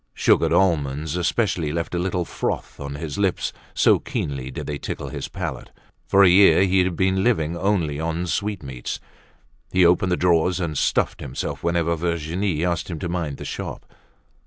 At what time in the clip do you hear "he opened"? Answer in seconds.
9.71-10.11